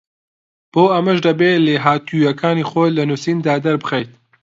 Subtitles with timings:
[0.71, 4.11] بۆ ئەمەش دەبێت لێهاتووییەکانی خۆت لە نووسیندا دەربخەیت